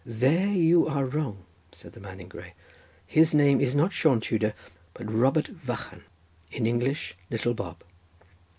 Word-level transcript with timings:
"There 0.03 0.47
you 0.47 0.87
are 0.87 1.05
wrong," 1.05 1.45
said 1.71 1.93
the 1.93 1.99
man 1.99 2.19
in 2.19 2.27
grey; 2.27 2.55
"his 3.05 3.35
name 3.35 3.59
was 3.59 3.75
not 3.75 3.93
Sion 3.93 4.19
Tudor, 4.19 4.55
but 4.95 5.07
Robert 5.13 5.45
Vychan, 5.53 6.01
in 6.51 6.65
English, 6.65 7.15
Little 7.29 7.53
Bob. 7.53 7.83